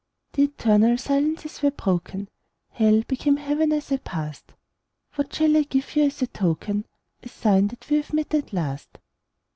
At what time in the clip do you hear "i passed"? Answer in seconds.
3.91-4.53